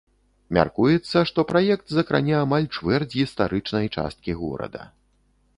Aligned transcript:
Мяркуецца, 0.57 1.17
што 1.31 1.45
праект 1.51 1.87
закране 1.97 2.35
амаль 2.39 2.67
чвэрць 2.79 3.13
гістарычнай 3.19 3.85
часткі 3.95 4.31
горада. 4.45 4.91